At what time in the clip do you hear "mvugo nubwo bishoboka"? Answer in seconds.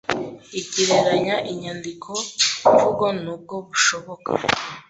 2.73-4.31